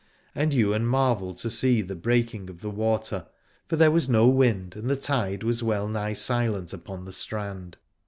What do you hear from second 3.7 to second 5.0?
there was no wind and the